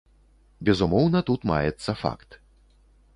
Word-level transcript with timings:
Безумоўна, 0.69 1.21
тут 1.29 1.45
маецца 1.51 1.91
факт. 2.05 2.29